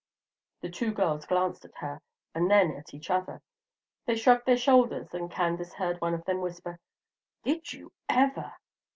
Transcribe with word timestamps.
The 0.61 0.71
two 0.71 0.91
girls 0.93 1.27
glanced 1.27 1.63
at 1.63 1.75
her 1.75 2.01
and 2.33 2.49
then 2.49 2.71
at 2.71 2.91
each 2.91 3.11
other. 3.11 3.43
They 4.07 4.15
shrugged 4.15 4.47
their 4.47 4.57
shoulders, 4.57 5.13
and 5.13 5.29
Candace 5.29 5.75
heard 5.75 6.01
one 6.01 6.15
of 6.15 6.25
them 6.25 6.41
whisper, 6.41 6.79
"Did 7.43 7.71
you 7.71 7.91
ever?" 8.09 8.55